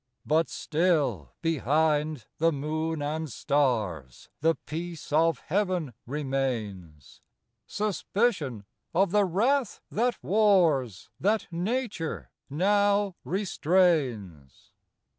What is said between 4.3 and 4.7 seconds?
The